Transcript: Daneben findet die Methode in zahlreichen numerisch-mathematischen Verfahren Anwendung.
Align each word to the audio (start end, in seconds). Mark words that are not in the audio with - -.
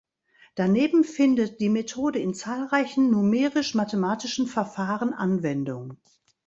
Daneben 0.55 1.03
findet 1.03 1.59
die 1.59 1.69
Methode 1.69 2.17
in 2.17 2.33
zahlreichen 2.33 3.11
numerisch-mathematischen 3.11 4.47
Verfahren 4.47 5.13
Anwendung. 5.13 5.95